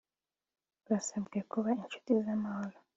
[0.87, 2.77] Basabwe kuba inshuti z’amahoro